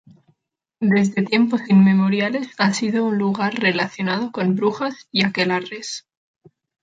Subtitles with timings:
[0.79, 6.07] Desde tiempos inmemoriales ha sido un lugar relacionado con brujas y aquelarres.